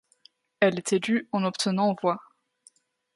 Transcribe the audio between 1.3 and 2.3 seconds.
en obtenant voix.